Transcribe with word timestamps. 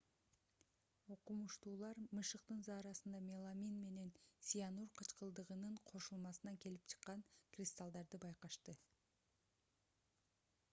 окумуштуулар 1.15 1.99
мышыктын 2.19 2.63
заарасында 2.67 3.21
меламин 3.27 3.75
менен 3.83 4.09
цианур 4.23 4.89
кычкылдыгынын 5.03 5.77
кошулмасынан 5.93 6.59
келип 6.65 6.89
чыккан 6.95 7.25
кристаллдарды 7.59 8.23
байкашты 8.27 8.79